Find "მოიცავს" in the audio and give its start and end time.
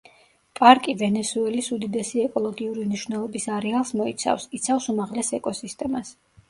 4.03-4.53